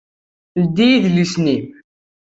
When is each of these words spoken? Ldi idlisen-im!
Ldi 0.63 0.87
idlisen-im! 0.91 1.65